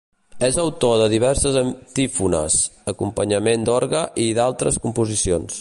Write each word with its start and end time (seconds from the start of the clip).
És 0.45 0.55
autor 0.61 0.95
de 1.01 1.09
diverses 1.13 1.59
antífones, 1.61 2.57
acompanyament 2.95 3.69
d'orgue 3.71 4.05
i 4.29 4.29
d'altres 4.41 4.85
composicions. 4.89 5.49